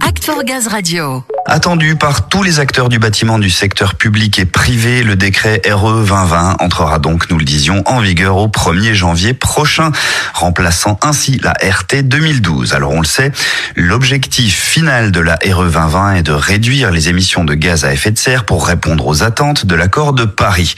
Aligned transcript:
Act 0.00 0.24
for 0.24 0.42
Gaz 0.42 0.66
Radio. 0.72 1.35
Attendu 1.48 1.94
par 1.94 2.26
tous 2.26 2.42
les 2.42 2.58
acteurs 2.58 2.88
du 2.88 2.98
bâtiment 2.98 3.38
du 3.38 3.50
secteur 3.50 3.94
public 3.94 4.40
et 4.40 4.44
privé, 4.44 5.04
le 5.04 5.14
décret 5.14 5.62
RE 5.64 6.02
2020 6.02 6.56
entrera 6.58 6.98
donc, 6.98 7.30
nous 7.30 7.38
le 7.38 7.44
disions, 7.44 7.84
en 7.86 8.00
vigueur 8.00 8.36
au 8.36 8.48
1er 8.48 8.94
janvier 8.94 9.32
prochain, 9.32 9.92
remplaçant 10.34 10.98
ainsi 11.02 11.38
la 11.44 11.52
RT 11.52 12.02
2012. 12.02 12.74
Alors 12.74 12.90
on 12.90 13.00
le 13.00 13.06
sait, 13.06 13.30
l'objectif 13.76 14.60
final 14.60 15.12
de 15.12 15.20
la 15.20 15.34
RE 15.36 15.70
2020 15.70 16.14
est 16.16 16.22
de 16.24 16.32
réduire 16.32 16.90
les 16.90 17.10
émissions 17.10 17.44
de 17.44 17.54
gaz 17.54 17.84
à 17.84 17.92
effet 17.92 18.10
de 18.10 18.18
serre 18.18 18.44
pour 18.44 18.66
répondre 18.66 19.06
aux 19.06 19.22
attentes 19.22 19.66
de 19.66 19.74
l'accord 19.76 20.14
de 20.14 20.24
Paris. 20.24 20.74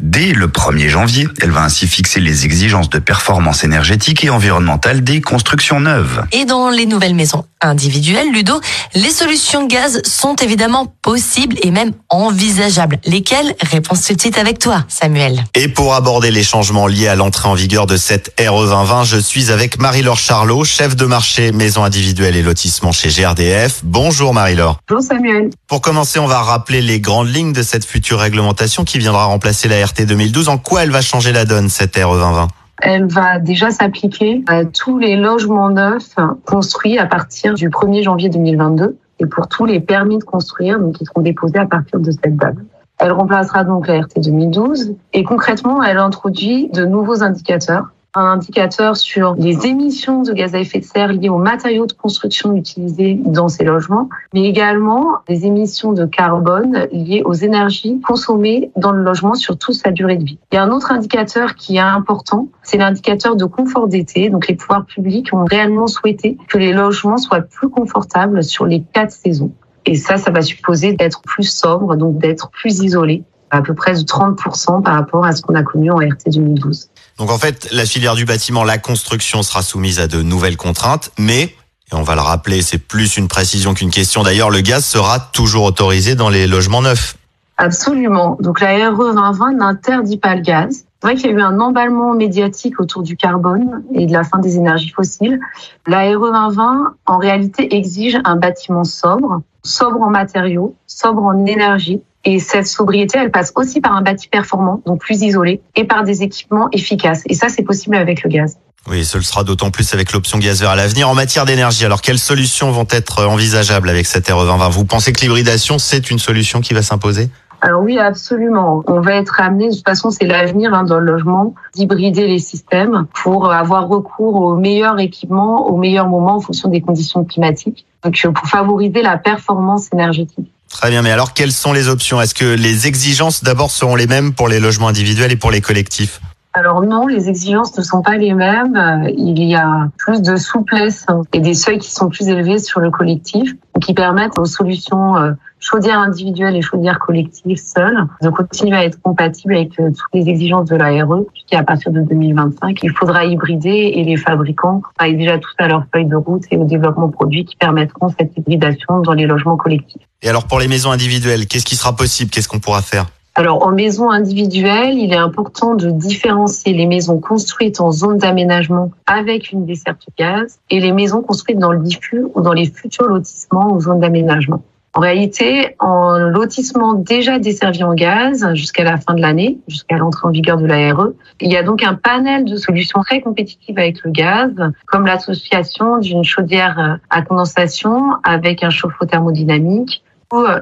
Dès 0.00 0.32
le 0.32 0.48
1er 0.48 0.88
janvier, 0.88 1.28
elle 1.40 1.50
va 1.50 1.62
ainsi 1.62 1.86
fixer 1.86 2.20
les 2.20 2.44
exigences 2.44 2.90
de 2.90 2.98
performance 2.98 3.64
énergétique 3.64 4.22
et 4.22 4.30
environnementale 4.30 5.02
des 5.02 5.22
constructions 5.22 5.80
neuves. 5.80 6.24
Et 6.32 6.44
dans 6.44 6.68
les 6.68 6.84
nouvelles 6.84 7.14
maisons 7.14 7.46
individuelles, 7.62 8.32
Ludo, 8.32 8.60
les 8.94 9.10
solutions 9.10 9.66
gaz 9.66 10.00
sont 10.10 10.36
évidemment 10.36 10.92
possibles 11.02 11.56
et 11.62 11.70
même 11.70 11.92
envisageables. 12.08 12.98
Lesquelles? 13.06 13.54
Réponse 13.62 14.04
tout 14.04 14.14
de 14.14 14.20
suite 14.20 14.38
avec 14.38 14.58
toi, 14.58 14.84
Samuel. 14.88 15.44
Et 15.54 15.68
pour 15.68 15.94
aborder 15.94 16.30
les 16.30 16.42
changements 16.42 16.86
liés 16.86 17.08
à 17.08 17.14
l'entrée 17.14 17.48
en 17.48 17.54
vigueur 17.54 17.86
de 17.86 17.96
cette 17.96 18.34
RE 18.38 18.64
2020, 18.66 19.04
je 19.04 19.16
suis 19.16 19.50
avec 19.50 19.78
Marie-Laure 19.78 20.18
Charlot, 20.18 20.64
chef 20.64 20.96
de 20.96 21.06
marché 21.06 21.52
maison 21.52 21.84
individuelle 21.84 22.36
et 22.36 22.42
lotissement 22.42 22.92
chez 22.92 23.08
GRDF. 23.08 23.80
Bonjour 23.84 24.34
Marie-Laure. 24.34 24.78
Bonjour 24.88 25.04
Samuel. 25.04 25.50
Pour 25.66 25.80
commencer, 25.80 26.18
on 26.18 26.26
va 26.26 26.42
rappeler 26.42 26.82
les 26.82 27.00
grandes 27.00 27.32
lignes 27.32 27.52
de 27.52 27.62
cette 27.62 27.84
future 27.84 28.18
réglementation 28.18 28.84
qui 28.84 28.98
viendra 28.98 29.24
remplacer 29.24 29.68
la 29.68 29.84
RT 29.84 30.06
2012. 30.06 30.48
En 30.48 30.58
quoi 30.58 30.82
elle 30.82 30.90
va 30.90 31.02
changer 31.02 31.32
la 31.32 31.44
donne, 31.44 31.68
cette 31.68 31.96
RE 31.96 32.14
2020 32.14 32.48
elle 32.82 33.06
va 33.06 33.38
déjà 33.38 33.70
s'appliquer 33.70 34.42
à 34.46 34.64
tous 34.64 34.98
les 34.98 35.14
logements 35.14 35.68
neufs 35.68 36.14
construits 36.46 36.98
à 36.98 37.04
partir 37.04 37.52
du 37.52 37.68
1er 37.68 38.02
janvier 38.02 38.30
2022 38.30 38.96
et 39.20 39.26
pour 39.26 39.46
tous 39.46 39.66
les 39.66 39.78
permis 39.80 40.18
de 40.18 40.24
construire 40.24 40.80
donc, 40.80 40.96
qui 40.96 41.04
seront 41.04 41.20
déposés 41.20 41.58
à 41.58 41.66
partir 41.66 42.00
de 42.00 42.10
cette 42.10 42.36
date. 42.36 42.56
Elle 42.98 43.12
remplacera 43.12 43.64
donc 43.64 43.86
la 43.86 44.00
RT 44.00 44.20
2012 44.24 44.94
et 45.12 45.24
concrètement, 45.24 45.82
elle 45.82 45.98
introduit 45.98 46.68
de 46.70 46.84
nouveaux 46.84 47.22
indicateurs 47.22 47.92
un 48.14 48.24
indicateur 48.24 48.96
sur 48.96 49.34
les 49.34 49.66
émissions 49.66 50.22
de 50.22 50.32
gaz 50.32 50.54
à 50.54 50.58
effet 50.58 50.80
de 50.80 50.84
serre 50.84 51.12
liées 51.12 51.28
aux 51.28 51.38
matériaux 51.38 51.86
de 51.86 51.92
construction 51.92 52.56
utilisés 52.56 53.14
dans 53.14 53.48
ces 53.48 53.64
logements, 53.64 54.08
mais 54.34 54.44
également 54.44 55.18
des 55.28 55.46
émissions 55.46 55.92
de 55.92 56.06
carbone 56.06 56.88
liées 56.92 57.22
aux 57.24 57.34
énergies 57.34 58.00
consommées 58.00 58.70
dans 58.76 58.92
le 58.92 59.02
logement 59.02 59.34
sur 59.34 59.56
toute 59.56 59.76
sa 59.76 59.90
durée 59.90 60.16
de 60.16 60.24
vie. 60.24 60.38
Il 60.52 60.56
y 60.56 60.58
a 60.58 60.64
un 60.64 60.70
autre 60.70 60.90
indicateur 60.90 61.54
qui 61.54 61.76
est 61.76 61.80
important, 61.80 62.48
c'est 62.62 62.78
l'indicateur 62.78 63.36
de 63.36 63.44
confort 63.44 63.86
d'été. 63.86 64.30
Donc 64.30 64.48
les 64.48 64.56
pouvoirs 64.56 64.84
publics 64.84 65.32
ont 65.32 65.44
réellement 65.44 65.86
souhaité 65.86 66.36
que 66.48 66.58
les 66.58 66.72
logements 66.72 67.18
soient 67.18 67.42
plus 67.42 67.68
confortables 67.68 68.42
sur 68.42 68.66
les 68.66 68.82
quatre 68.82 69.12
saisons. 69.12 69.52
Et 69.86 69.94
ça, 69.94 70.16
ça 70.16 70.30
va 70.30 70.42
supposer 70.42 70.92
d'être 70.92 71.22
plus 71.22 71.50
sobre, 71.50 71.96
donc 71.96 72.18
d'être 72.18 72.50
plus 72.50 72.80
isolé, 72.80 73.24
à 73.50 73.62
peu 73.62 73.74
près 73.74 73.94
de 73.94 74.00
30% 74.00 74.82
par 74.82 74.94
rapport 74.94 75.24
à 75.24 75.32
ce 75.32 75.42
qu'on 75.42 75.54
a 75.54 75.62
connu 75.62 75.90
en 75.90 75.96
RT 75.96 76.30
2012. 76.32 76.90
Donc 77.20 77.30
en 77.30 77.36
fait, 77.36 77.68
la 77.70 77.84
filière 77.84 78.14
du 78.14 78.24
bâtiment, 78.24 78.64
la 78.64 78.78
construction 78.78 79.42
sera 79.42 79.60
soumise 79.60 80.00
à 80.00 80.06
de 80.06 80.22
nouvelles 80.22 80.56
contraintes, 80.56 81.12
mais, 81.18 81.42
et 81.42 81.92
on 81.92 82.02
va 82.02 82.14
le 82.14 82.22
rappeler, 82.22 82.62
c'est 82.62 82.78
plus 82.78 83.18
une 83.18 83.28
précision 83.28 83.74
qu'une 83.74 83.90
question 83.90 84.22
d'ailleurs, 84.22 84.48
le 84.48 84.62
gaz 84.62 84.86
sera 84.86 85.20
toujours 85.20 85.64
autorisé 85.64 86.14
dans 86.14 86.30
les 86.30 86.46
logements 86.46 86.80
neufs. 86.80 87.18
Absolument. 87.58 88.38
Donc 88.40 88.62
la 88.62 88.88
RE 88.88 89.12
2020 89.12 89.52
n'interdit 89.52 90.16
pas 90.16 90.34
le 90.34 90.40
gaz. 90.40 90.86
C'est 91.02 91.06
vrai 91.06 91.14
qu'il 91.14 91.26
y 91.26 91.34
a 91.34 91.36
eu 91.36 91.42
un 91.42 91.60
emballement 91.60 92.14
médiatique 92.14 92.80
autour 92.80 93.02
du 93.02 93.18
carbone 93.18 93.82
et 93.92 94.06
de 94.06 94.12
la 94.14 94.24
fin 94.24 94.38
des 94.38 94.56
énergies 94.56 94.88
fossiles. 94.88 95.40
La 95.86 96.04
RE 96.16 96.32
2020, 96.32 96.94
en 97.04 97.18
réalité, 97.18 97.76
exige 97.76 98.18
un 98.24 98.36
bâtiment 98.36 98.84
sobre, 98.84 99.42
sobre 99.62 100.00
en 100.00 100.08
matériaux, 100.08 100.74
sobre 100.86 101.24
en 101.24 101.44
énergie, 101.44 102.00
et 102.24 102.38
cette 102.38 102.66
sobriété, 102.66 103.18
elle 103.18 103.30
passe 103.30 103.52
aussi 103.54 103.80
par 103.80 103.96
un 103.96 104.02
bâti 104.02 104.28
performant, 104.28 104.82
donc 104.86 105.00
plus 105.00 105.22
isolé, 105.22 105.62
et 105.74 105.84
par 105.84 106.04
des 106.04 106.22
équipements 106.22 106.68
efficaces. 106.72 107.22
Et 107.26 107.34
ça, 107.34 107.48
c'est 107.48 107.62
possible 107.62 107.96
avec 107.96 108.22
le 108.22 108.30
gaz. 108.30 108.56
Oui, 108.88 109.04
ce 109.04 109.18
le 109.18 109.22
sera 109.22 109.44
d'autant 109.44 109.70
plus 109.70 109.92
avec 109.92 110.12
l'option 110.12 110.38
gaz 110.38 110.60
vert 110.60 110.70
à 110.70 110.76
l'avenir. 110.76 111.08
En 111.08 111.14
matière 111.14 111.44
d'énergie, 111.44 111.84
alors 111.84 112.00
quelles 112.00 112.18
solutions 112.18 112.70
vont 112.70 112.86
être 112.90 113.26
envisageables 113.26 113.88
avec 113.88 114.06
cette 114.06 114.28
RE 114.28 114.44
2020 114.44 114.68
Vous 114.70 114.84
pensez 114.84 115.12
que 115.12 115.20
l'hybridation, 115.20 115.78
c'est 115.78 116.10
une 116.10 116.18
solution 116.18 116.60
qui 116.60 116.72
va 116.72 116.82
s'imposer? 116.82 117.28
Alors 117.62 117.82
oui, 117.82 117.98
absolument. 117.98 118.82
On 118.86 119.00
va 119.00 119.16
être 119.16 119.38
amené, 119.40 119.68
de 119.68 119.74
toute 119.74 119.84
façon, 119.84 120.10
c'est 120.10 120.24
l'avenir 120.24 120.72
hein, 120.72 120.84
dans 120.84 120.98
le 120.98 121.04
logement, 121.04 121.54
d'hybrider 121.74 122.26
les 122.26 122.38
systèmes 122.38 123.06
pour 123.22 123.52
avoir 123.52 123.86
recours 123.86 124.36
aux 124.36 124.56
meilleurs 124.56 124.98
équipements 124.98 125.68
au 125.68 125.76
meilleur 125.76 126.08
moment 126.08 126.36
en 126.36 126.40
fonction 126.40 126.70
des 126.70 126.80
conditions 126.80 127.24
climatiques, 127.24 127.84
donc 128.02 128.18
pour 128.34 128.46
favoriser 128.46 129.02
la 129.02 129.18
performance 129.18 129.92
énergétique. 129.92 130.49
Très 130.70 130.88
bien, 130.90 131.02
mais 131.02 131.10
alors 131.10 131.34
quelles 131.34 131.52
sont 131.52 131.72
les 131.72 131.88
options? 131.88 132.20
Est-ce 132.20 132.34
que 132.34 132.44
les 132.44 132.86
exigences 132.86 133.42
d'abord 133.42 133.70
seront 133.70 133.96
les 133.96 134.06
mêmes 134.06 134.32
pour 134.32 134.48
les 134.48 134.60
logements 134.60 134.88
individuels 134.88 135.32
et 135.32 135.36
pour 135.36 135.50
les 135.50 135.60
collectifs? 135.60 136.20
Alors 136.52 136.82
non, 136.82 137.06
les 137.06 137.28
exigences 137.28 137.76
ne 137.78 137.82
sont 137.82 138.02
pas 138.02 138.16
les 138.16 138.34
mêmes. 138.34 139.06
Il 139.16 139.40
y 139.42 139.54
a 139.54 139.88
plus 139.98 140.20
de 140.20 140.34
souplesse 140.34 141.06
et 141.32 141.38
des 141.38 141.54
seuils 141.54 141.78
qui 141.78 141.92
sont 141.92 142.08
plus 142.08 142.28
élevés 142.28 142.58
sur 142.58 142.80
le 142.80 142.90
collectif, 142.90 143.54
qui 143.80 143.94
permettent 143.94 144.36
aux 144.36 144.46
solutions 144.46 145.16
euh, 145.16 145.32
chaudières 145.60 146.00
individuelles 146.00 146.56
et 146.56 146.60
chaudières 146.60 146.98
collectives 146.98 147.56
seules 147.56 148.04
de 148.20 148.30
continuer 148.30 148.76
à 148.76 148.84
être 148.84 149.00
compatibles 149.00 149.54
avec 149.54 149.78
euh, 149.78 149.90
toutes 149.90 150.12
les 150.12 150.28
exigences 150.28 150.68
de 150.68 150.74
la 150.74 151.04
RE, 151.04 151.24
puisqu'à 151.32 151.62
partir 151.62 151.92
de 151.92 152.00
2025, 152.00 152.80
il 152.82 152.90
faudra 152.90 153.24
hybrider 153.24 153.92
et 153.94 154.02
les 154.02 154.16
fabricants 154.16 154.82
travaillent 154.98 155.16
déjà 155.16 155.38
tout 155.38 155.50
à 155.58 155.68
leur 155.68 155.84
feuille 155.94 156.06
de 156.06 156.16
route 156.16 156.42
et 156.50 156.56
au 156.56 156.64
développement 156.64 157.06
de 157.06 157.12
produits 157.12 157.44
qui 157.44 157.54
permettront 157.54 158.08
cette 158.18 158.36
hybridation 158.36 159.00
dans 159.00 159.12
les 159.12 159.26
logements 159.26 159.56
collectifs. 159.56 160.02
Et 160.22 160.28
alors 160.28 160.48
pour 160.48 160.58
les 160.58 160.66
maisons 160.66 160.90
individuelles, 160.90 161.46
qu'est-ce 161.46 161.64
qui 161.64 161.76
sera 161.76 161.94
possible? 161.94 162.30
Qu'est-ce 162.30 162.48
qu'on 162.48 162.58
pourra 162.58 162.82
faire? 162.82 163.06
Alors, 163.36 163.64
en 163.64 163.70
maison 163.70 164.10
individuelle, 164.10 164.98
il 164.98 165.12
est 165.12 165.16
important 165.16 165.74
de 165.74 165.90
différencier 165.90 166.72
les 166.72 166.86
maisons 166.86 167.20
construites 167.20 167.80
en 167.80 167.92
zone 167.92 168.18
d'aménagement 168.18 168.90
avec 169.06 169.52
une 169.52 169.64
desserte 169.64 170.04
gaz 170.18 170.58
et 170.68 170.80
les 170.80 170.92
maisons 170.92 171.22
construites 171.22 171.58
dans 171.58 171.72
le 171.72 171.78
diffus 171.78 172.24
ou 172.34 172.40
dans 172.40 172.52
les 172.52 172.66
futurs 172.66 173.06
lotissements 173.06 173.72
ou 173.72 173.80
zones 173.80 174.00
d'aménagement. 174.00 174.62
En 174.92 175.00
réalité, 175.00 175.76
en 175.78 176.18
lotissement 176.18 176.94
déjà 176.94 177.38
desservi 177.38 177.84
en 177.84 177.94
gaz 177.94 178.44
jusqu'à 178.54 178.82
la 178.82 178.96
fin 178.96 179.14
de 179.14 179.20
l'année, 179.20 179.58
jusqu'à 179.68 179.96
l'entrée 179.96 180.26
en 180.26 180.32
vigueur 180.32 180.56
de 180.56 180.66
la 180.66 180.92
RE, 180.92 181.14
il 181.40 181.52
y 181.52 181.56
a 181.56 181.62
donc 181.62 181.84
un 181.84 181.94
panel 181.94 182.44
de 182.44 182.56
solutions 182.56 183.00
très 183.02 183.20
compétitives 183.20 183.78
avec 183.78 184.02
le 184.02 184.10
gaz, 184.10 184.50
comme 184.86 185.06
l'association 185.06 185.98
d'une 185.98 186.24
chaudière 186.24 186.98
à 187.08 187.22
condensation 187.22 188.14
avec 188.24 188.64
un 188.64 188.70
chauffe-eau 188.70 189.06
thermodynamique 189.06 190.02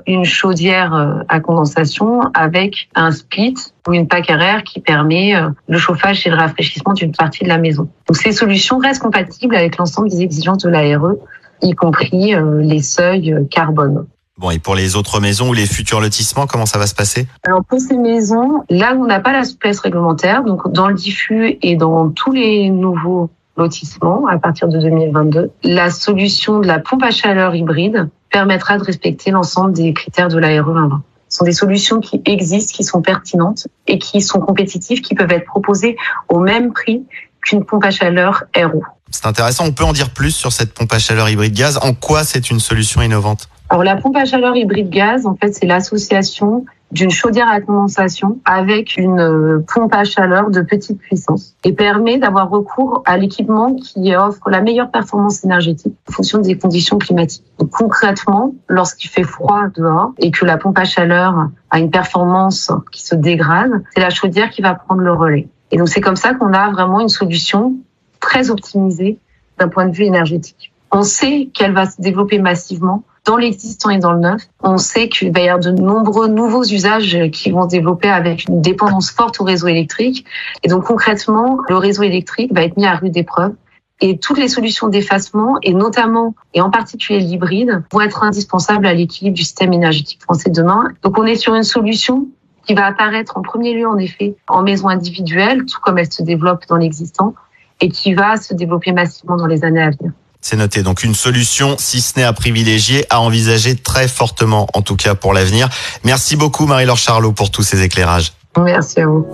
une 0.07 0.25
chaudière 0.25 1.23
à 1.29 1.41
condensation 1.41 2.23
avec 2.35 2.89
un 2.95 3.11
split 3.11 3.55
ou 3.87 3.93
une 3.93 4.09
pack 4.09 4.31
à 4.31 4.39
air 4.39 4.63
qui 4.65 4.81
permet 4.81 5.35
le 5.67 5.79
chauffage 5.79 6.27
et 6.27 6.31
le 6.31 6.37
rafraîchissement 6.37 6.95
d'une 6.95 7.13
partie 7.13 7.45
de 7.45 7.49
la 7.49 7.59
maison. 7.59 7.89
Donc 8.07 8.17
ces 8.17 8.33
solutions 8.33 8.79
restent 8.79 9.03
compatibles 9.03 9.55
avec 9.55 9.77
l'ensemble 9.77 10.09
des 10.09 10.23
exigences 10.23 10.63
de 10.63 10.71
la 10.71 10.99
RE, 10.99 11.17
y 11.63 11.73
compris 11.73 12.35
les 12.61 12.83
seuils 12.83 13.35
carbone. 13.51 14.07
Bon, 14.39 14.51
et 14.53 14.61
pour 14.61 14.77
les 14.77 14.95
autres 14.95 15.19
maisons 15.19 15.49
ou 15.49 15.53
les 15.53 15.67
futurs 15.67 16.01
lotissements, 16.01 16.47
comment 16.47 16.65
ça 16.65 16.79
va 16.79 16.87
se 16.87 16.95
passer? 16.95 17.27
Alors 17.43 17.65
pour 17.65 17.81
ces 17.81 17.97
maisons, 17.97 18.63
là 18.71 18.95
où 18.95 19.03
on 19.03 19.07
n'a 19.07 19.19
pas 19.19 19.33
la 19.33 19.43
souplesse 19.43 19.81
réglementaire, 19.81 20.45
donc 20.45 20.71
dans 20.73 20.87
le 20.87 20.95
diffus 20.95 21.59
et 21.61 21.75
dans 21.75 22.11
tous 22.11 22.31
les 22.31 22.71
nouveaux 22.71 23.31
lotissements 23.59 24.27
à 24.27 24.39
partir 24.39 24.69
de 24.69 24.79
2022, 24.79 25.51
la 25.65 25.91
solution 25.91 26.61
de 26.61 26.67
la 26.67 26.79
pompe 26.79 27.03
à 27.03 27.11
chaleur 27.11 27.55
hybride 27.55 28.09
permettra 28.31 28.79
de 28.79 28.85
respecter 28.85 29.31
l'ensemble 29.31 29.73
des 29.73 29.93
critères 29.93 30.29
de 30.29 30.39
la 30.39 30.63
RE 30.63 30.73
2020. 30.73 31.03
Ce 31.29 31.39
sont 31.39 31.45
des 31.45 31.53
solutions 31.53 32.01
qui 32.01 32.23
existent, 32.25 32.73
qui 32.75 32.85
sont 32.85 33.03
pertinentes 33.03 33.69
et 33.87 33.99
qui 33.99 34.23
sont 34.23 34.41
compétitives, 34.41 35.03
qui 35.03 35.15
peuvent 35.15 35.31
être 35.31 35.45
proposées 35.45 35.97
au 36.29 36.39
même 36.39 36.73
prix 36.73 37.05
qu'une 37.43 37.65
pompe 37.65 37.85
à 37.85 37.91
chaleur 37.91 38.45
RO. 38.57 38.83
C'est 39.11 39.27
intéressant, 39.27 39.65
on 39.67 39.73
peut 39.73 39.85
en 39.85 39.93
dire 39.93 40.11
plus 40.11 40.31
sur 40.31 40.53
cette 40.53 40.73
pompe 40.73 40.93
à 40.93 40.99
chaleur 40.99 41.29
hybride 41.29 41.55
gaz. 41.55 41.79
En 41.83 41.93
quoi 41.93 42.25
c'est 42.25 42.51
une 42.51 42.61
solution 42.61 43.03
innovante? 43.03 43.49
Alors 43.69 43.85
la 43.85 43.97
pompe 43.97 44.17
à 44.17 44.25
chaleur 44.25 44.57
hybride 44.57 44.89
gaz, 44.89 45.27
en 45.27 45.37
fait, 45.37 45.53
c'est 45.55 45.67
l'association 45.67 46.65
d'une 46.91 47.11
chaudière 47.11 47.49
à 47.49 47.61
condensation 47.61 48.39
avec 48.45 48.97
une 48.97 49.21
euh, 49.21 49.65
pompe 49.73 49.95
à 49.95 50.05
chaleur 50.05 50.51
de 50.51 50.63
petite 50.63 50.99
puissance 50.99 51.55
et 51.65 51.73
permet 51.73 52.19
d'avoir 52.19 52.49
recours 52.49 53.03
à 53.05 53.19
l'équipement 53.19 53.75
qui 53.75 54.15
offre 54.17 54.49
la 54.49 54.63
meilleure 54.63 54.91
performance 54.91 55.45
énergétique 55.45 55.95
en 56.09 56.13
fonction 56.13 56.39
des 56.39 56.57
conditions 56.57 56.99
climatiques. 56.99 57.45
Donc, 57.59 57.71
concrètement, 57.71 58.55
lorsqu'il 58.69 59.11
fait 59.11 59.25
froid 59.25 59.65
dehors 59.77 60.13
et 60.19 60.31
que 60.31 60.45
la 60.45 60.57
pompe 60.57 60.79
à 60.79 60.85
chaleur 60.85 61.49
a 61.71 61.79
une 61.79 61.91
performance 61.91 62.73
qui 62.91 63.05
se 63.05 63.15
dégrade, 63.15 63.83
c'est 63.95 64.01
la 64.01 64.11
chaudière 64.11 64.51
qui 64.51 64.63
va 64.63 64.75
prendre 64.75 65.03
le 65.03 65.13
relais. 65.13 65.49
Et 65.71 65.77
donc 65.77 65.89
c'est 65.89 66.01
comme 66.01 66.17
ça 66.17 66.35
qu'on 66.35 66.53
a 66.53 66.71
vraiment 66.71 67.01
une 67.01 67.09
solution 67.09 67.75
très 68.21 68.51
optimisée 68.51 69.19
d'un 69.59 69.69
point 69.69 69.87
de 69.87 69.95
vue 69.95 70.05
énergétique. 70.05 70.68
On 70.91 71.03
sait 71.03 71.49
qu'elle 71.53 71.73
va 71.73 71.87
se 71.87 72.01
développer 72.01 72.39
massivement 72.39 73.05
dans 73.25 73.37
l'existant 73.37 73.91
et 73.91 73.99
dans 73.99 74.13
le 74.13 74.21
neuf. 74.21 74.43
On 74.63 74.79
sait 74.79 75.09
qu'il 75.09 75.33
va 75.33 75.41
y 75.41 75.49
avoir 75.49 75.61
de 75.61 75.71
nombreux 75.71 76.29
nouveaux 76.29 76.65
usages 76.65 77.31
qui 77.31 77.51
vont 77.51 77.65
se 77.65 77.69
développer 77.69 78.09
avec 78.09 78.49
une 78.49 78.63
dépendance 78.63 79.11
forte 79.11 79.41
au 79.41 79.45
réseau 79.45 79.67
électrique. 79.67 80.25
Et 80.63 80.69
donc 80.69 80.85
concrètement, 80.85 81.59
le 81.69 81.77
réseau 81.77 82.03
électrique 82.03 82.53
va 82.55 82.63
être 82.63 82.77
mis 82.79 82.87
à 82.87 82.95
rude 82.95 83.17
épreuve 83.17 83.53
Et 84.01 84.19
toutes 84.19 84.39
les 84.39 84.49
solutions 84.49 84.89
d'effacement, 84.89 85.59
et 85.63 85.75
notamment 85.75 86.35
et 86.55 86.63
en 86.63 86.71
particulier 86.71 87.21
l'hybride, 87.21 87.83
vont 87.93 88.01
être 88.01 88.23
indispensables 88.23 88.87
à 88.87 88.95
l'équilibre 88.95 89.37
du 89.37 89.43
système 89.43 89.75
énergétique 89.75 90.23
français 90.23 90.51
demain. 90.51 90.89
Donc 91.03 91.19
on 91.19 91.25
est 91.25 91.37
sur 91.37 91.55
une 91.55 91.65
solution 91.65 92.29
qui 92.67 92.75
va 92.75 92.87
apparaître 92.87 93.37
en 93.37 93.43
premier 93.43 93.75
lieu, 93.75 93.87
en 93.87 93.99
effet, 93.99 94.37
en 94.47 94.63
maison 94.63 94.89
individuelle, 94.89 95.65
tout 95.67 95.81
comme 95.83 95.99
elle 95.99 96.13
se 96.13 96.23
développe 96.23 96.67
dans 96.69 96.77
l'existant, 96.77 97.35
et 97.81 97.89
qui 97.89 98.15
va 98.15 98.37
se 98.37 98.55
développer 98.55 98.93
massivement 98.93 99.37
dans 99.37 99.47
les 99.47 99.65
années 99.65 99.83
à 99.83 99.91
venir. 99.91 100.13
C'est 100.41 100.57
noté. 100.57 100.83
Donc 100.83 101.03
une 101.03 101.15
solution, 101.15 101.77
si 101.79 102.01
ce 102.01 102.19
n'est 102.19 102.25
à 102.25 102.33
privilégier, 102.33 103.05
à 103.11 103.21
envisager 103.21 103.77
très 103.77 104.09
fortement, 104.09 104.69
en 104.75 104.83
tout 104.83 104.97
cas 104.97 105.15
pour 105.15 105.35
l'avenir. 105.35 105.69
Merci 106.05 106.37
beaucoup 106.37 106.67
Marie-Laure 106.67 106.99
Charlot 106.99 107.33
pour 107.33 107.51
tous 107.51 107.63
ces 107.63 107.83
éclairages. 107.83 108.33
Merci 108.57 109.01
à 109.01 109.07
vous. 109.07 109.27